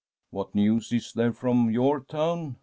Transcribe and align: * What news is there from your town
* 0.17 0.29
What 0.31 0.55
news 0.55 0.91
is 0.91 1.13
there 1.13 1.31
from 1.31 1.69
your 1.69 1.99
town 1.99 2.55